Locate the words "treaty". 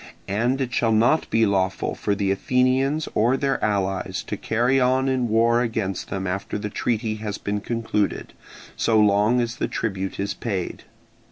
6.71-7.17